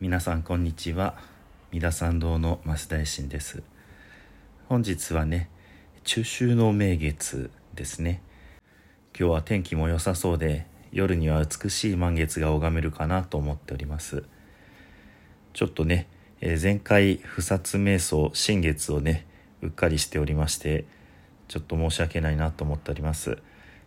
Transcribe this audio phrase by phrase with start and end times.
[0.00, 1.14] 皆さんこんにちは。
[1.72, 3.62] 三田参道の増大臣です。
[4.66, 5.50] 本日はね
[6.04, 8.22] 中秋の名月ですね。
[9.14, 14.24] 今日は天気も良さそうで夜には美しい満月が拝めるかなと思っております。
[15.52, 16.08] ちょっとね、
[16.40, 19.26] え前回不殺瞑想新月をね
[19.60, 20.86] うっかりしておりまして
[21.48, 23.36] ちょっと申し訳ないなと思っております。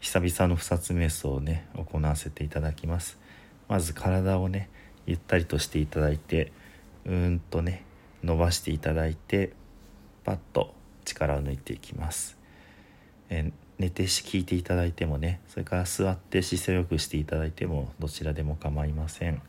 [0.00, 3.18] 久々の不殺瞑想をね行わせていただきます。
[3.68, 4.70] まず体をね
[5.08, 6.52] ゆったりとしていただいて
[7.06, 7.84] うーんとね
[8.22, 9.54] 伸ばしていただいて
[10.24, 10.74] パッと
[11.06, 12.36] 力を抜いていきます、
[13.30, 19.40] え寝てし聞いていただいてもねそれから座って姿勢よくしていただいてもどちらでも構いません。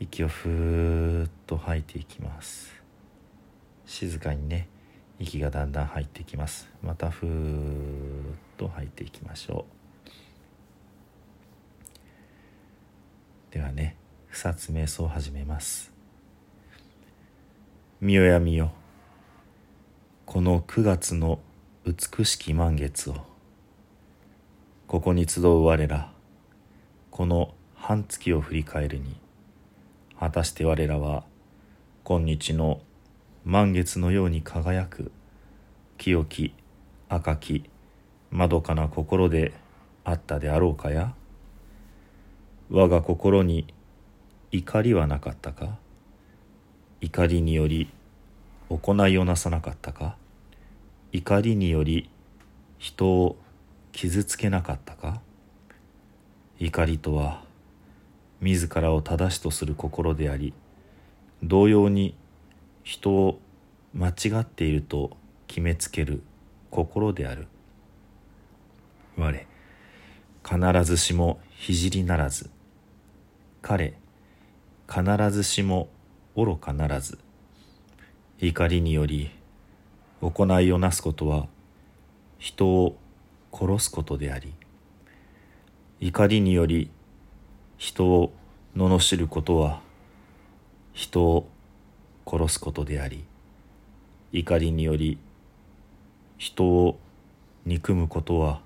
[0.00, 2.72] 息をふーっと吐いていきます。
[3.86, 4.68] 静かにね
[5.18, 6.70] 息がだんだん入ってきます。
[6.82, 9.66] またふーっと吐いていきましょ
[13.50, 13.54] う。
[13.54, 13.96] ではね
[14.34, 15.92] 不殺瞑想を始めます。
[18.00, 18.72] 見よや見よ。
[20.26, 21.38] この9月の
[21.86, 23.14] 美しき満月を。
[24.88, 26.12] ここに集う我ら。
[27.12, 29.14] この半月を振り返るに。
[30.18, 31.22] 果たして我らは
[32.02, 32.80] 今日の
[33.44, 35.12] 満月のように輝く
[35.96, 36.52] 清き
[37.08, 37.70] 赤き
[38.32, 39.54] まどかな心で
[40.02, 41.14] あったであろうかや？
[42.68, 43.72] 我が心に
[44.56, 45.78] 怒りはなかったか？
[47.00, 47.90] 怒りにより
[48.68, 50.16] 行いをなさなかったか？
[51.10, 52.08] 怒りにより
[52.78, 53.36] 人を
[53.90, 55.20] 傷つけなかったか？
[56.60, 57.42] 怒りとは
[58.40, 60.54] 自らを正しとする心であり
[61.42, 62.14] 同様に
[62.84, 63.40] 人を
[63.92, 65.16] 間違っていると
[65.48, 66.22] 決めつける
[66.70, 67.48] 心である。
[69.16, 69.46] 我
[70.44, 72.50] 必ずしも聖ならず
[73.60, 73.94] 彼
[74.88, 75.88] 必ずしも
[76.36, 77.18] 愚かならず
[78.38, 79.30] 怒りにより
[80.20, 81.46] 行いをなすことは
[82.38, 82.96] 人を
[83.52, 84.52] 殺すことであり
[86.00, 86.90] 怒りにより
[87.78, 88.32] 人を
[88.76, 89.80] 罵ることは
[90.92, 91.48] 人を
[92.26, 93.24] 殺すことであり
[94.32, 95.18] 怒りにより
[96.36, 96.98] 人を
[97.64, 98.60] 憎むことは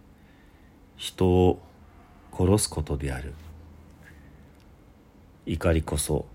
[0.97, 1.61] 人を
[2.33, 3.35] 殺すことである。
[5.51, 6.27] 怒りこそ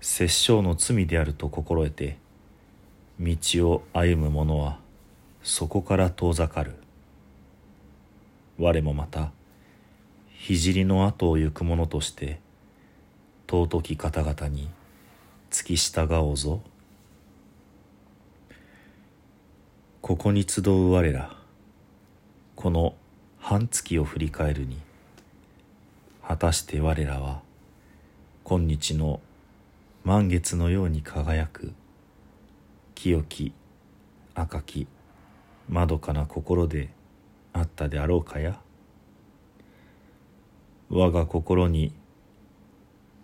[0.00, 2.18] 殺生の罪であると心得て
[3.18, 3.36] 道
[3.68, 4.78] を歩む者は
[5.42, 6.76] そこから遠ざかる。
[8.58, 9.32] 我もまた
[10.38, 12.38] 聖の後を行く者として
[13.50, 14.70] 尊き方々に
[15.50, 16.62] 付き従おうぞ。
[20.00, 21.36] ここに集う我ら
[22.54, 22.94] この
[23.40, 24.78] 半月を振り返るに
[26.24, 27.49] 果たして我らは
[28.50, 29.20] 今日の
[30.02, 31.72] 満月のように輝く
[32.96, 33.52] 清き
[34.34, 34.88] 赤き
[35.68, 36.90] まどかな心で
[37.52, 38.58] あったであろうかや
[40.88, 41.92] 我が心に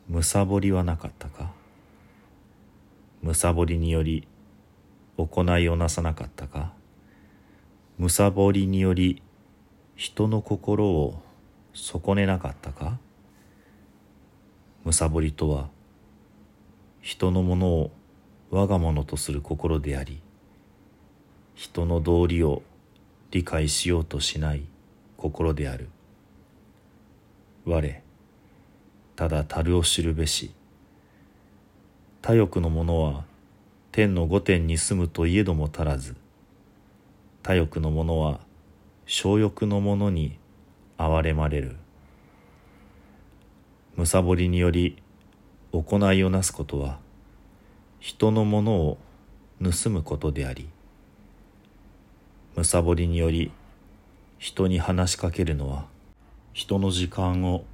[0.06, 1.50] むさぼりはなかったか
[3.20, 4.28] むさぼりにより
[5.16, 6.72] 行いをなさなかったか
[7.98, 9.20] むさぼりにより
[9.96, 11.20] 人の心を
[11.74, 13.00] 損ねなかったか
[14.86, 15.68] むさぼりとは
[17.02, 17.90] 人のものを
[18.50, 20.22] 我が物とする心であり
[21.56, 22.62] 人の道理を
[23.32, 24.62] 理解しようとしない
[25.16, 25.88] 心である。
[27.64, 28.02] 我
[29.16, 30.52] ただ樽を知るべし。
[32.22, 33.24] 他欲の者は
[33.90, 36.14] 天の御殿に住むといえども足らず。
[37.42, 38.38] 他欲の者は
[39.06, 40.38] 小欲の者に
[40.96, 41.76] 憐れまれる。
[43.96, 44.98] むさぼりにより
[45.72, 46.98] 行いをなすことは
[47.98, 48.98] 人のものを
[49.62, 50.68] 盗むことであり
[52.54, 53.50] むさぼりにより
[54.38, 55.86] 人に話しかけるのは
[56.52, 57.64] 人の時間を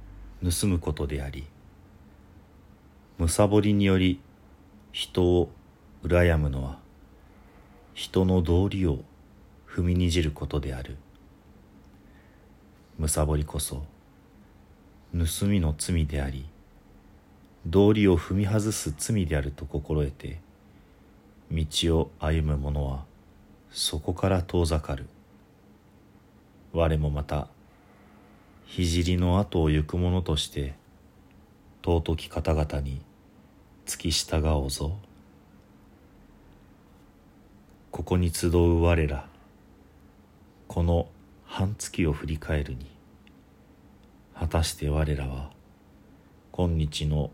[0.41, 1.45] 盗むことであり
[3.17, 4.21] むさぼりにより
[4.93, 5.49] 人を
[6.03, 6.79] 羨むのは
[7.93, 8.99] 人の道理を
[9.67, 10.97] 踏みにじることである。
[12.97, 13.83] むさぼりこそ
[15.15, 16.45] 盗みの罪であり
[17.67, 20.39] 道理を踏み外す罪であると心得て
[21.51, 21.65] 道
[21.99, 23.05] を歩む者は
[23.71, 25.07] そこから遠ざかる。
[26.73, 27.47] 我もまた
[28.67, 30.73] 聖の後を行く者として
[31.85, 33.01] 尊き方々に
[33.85, 34.97] 付き従おうぞ。
[37.91, 39.27] ここに集う我ら
[40.67, 41.07] この
[41.45, 42.92] 半月を振り返るに
[44.35, 45.51] 果たして我らは
[46.51, 47.29] 今日の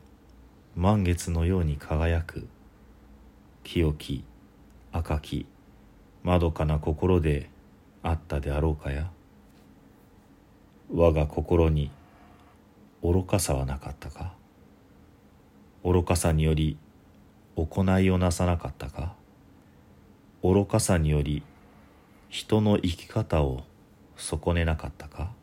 [0.75, 2.47] 満月のように輝く
[3.63, 4.23] 清き
[4.91, 5.45] 赤き
[6.23, 7.49] まどかな心で
[8.03, 9.09] あったであろうかや。
[10.93, 11.91] 我が心に
[13.01, 14.33] 愚かさはなかったか。
[15.83, 16.77] 愚かさにより
[17.55, 19.15] 行いをなさなかったか。
[20.43, 21.43] 愚かさにより
[22.27, 23.63] 人の生き方を
[24.17, 25.38] 損ねなかったか。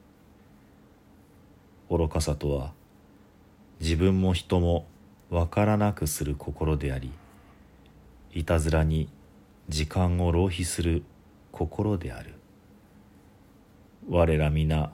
[1.88, 2.73] 愚かさとは
[3.81, 4.87] 自分も人も
[5.31, 7.12] わからなくする心であり
[8.33, 9.09] いたずらに
[9.69, 11.03] 時間を浪費する
[11.53, 12.35] 心である。
[14.09, 14.93] 我ら皆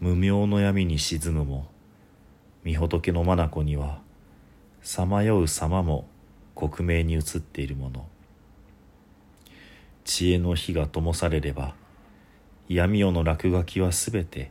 [0.00, 1.66] 無明の闇に沈むも
[2.64, 4.00] 御仏の眼には
[4.80, 6.06] さまよう様も
[6.54, 8.06] 克明に映っているもの。
[10.04, 11.74] 知恵の火が灯されれば
[12.68, 14.50] 闇夜の落書きはすべて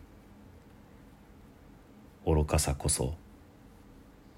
[2.25, 3.15] 愚かさこそ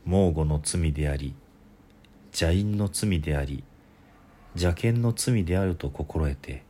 [0.06, 1.35] 猛虎の罪であり
[2.27, 3.63] 邪因の罪であり
[4.56, 6.63] 邪剣の罪であると心得て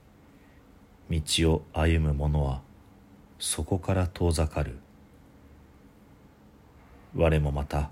[1.10, 1.22] 道
[1.52, 2.62] を歩む者は
[3.40, 4.78] そこから遠ざかる。
[7.16, 7.92] 我もまた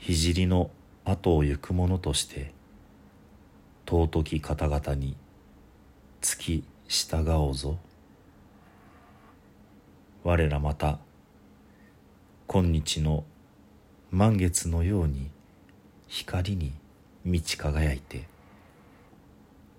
[0.00, 0.70] 聖の
[1.04, 2.52] 後を行く者として
[3.86, 5.16] 尊き方々に
[6.20, 7.78] 付き従おうぞ。
[10.24, 10.98] 我らまた
[12.54, 13.24] 今日の
[14.12, 15.28] 満月のように
[16.06, 16.72] 光に
[17.24, 18.28] 満ち輝いて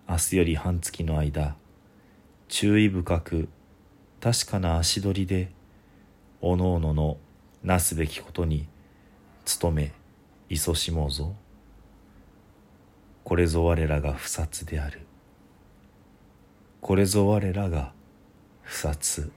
[0.10, 1.56] 明日より半月の間
[2.50, 3.48] 注意深く
[4.20, 5.54] 確かな足取りで
[6.42, 7.16] おのおのの
[7.64, 8.68] なすべきことに
[9.62, 9.94] 努め
[10.50, 11.34] 勤しもうぞ。
[13.24, 15.00] これぞ我らが不殺である。
[16.82, 17.94] これぞ我らが
[18.64, 19.32] 不殺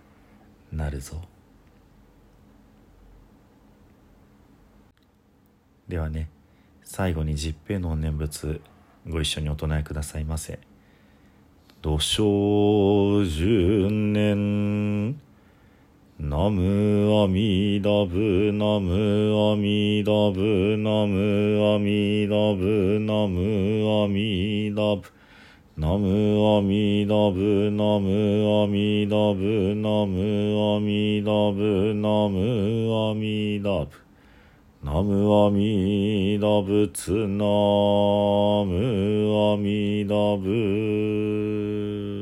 [0.73, 1.23] なるぞ。
[5.89, 6.29] ではね
[6.85, 8.61] 最後に十平の念仏
[9.09, 10.59] ご一緒にお唱えくださいませ。
[11.81, 15.21] 土生十年
[16.19, 25.13] ナムアミダブナムアミダブナムアミダブナムアミダブ
[25.77, 34.08] ナムアミダブナムアミダブナムアミダブナムアミダブ。
[34.91, 37.45] ナムアミダツナ
[38.65, 38.71] ム
[39.53, 42.18] アミダブ。